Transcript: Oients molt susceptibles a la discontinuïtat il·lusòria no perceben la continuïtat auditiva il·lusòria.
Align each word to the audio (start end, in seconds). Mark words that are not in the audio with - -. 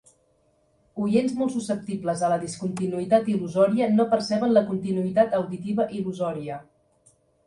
Oients 1.07 1.33
molt 1.41 1.51
susceptibles 1.55 2.23
a 2.27 2.31
la 2.31 2.39
discontinuïtat 2.43 3.29
il·lusòria 3.33 3.89
no 3.97 4.05
perceben 4.13 4.55
la 4.55 4.63
continuïtat 4.71 5.37
auditiva 5.41 5.87
il·lusòria. 6.01 6.59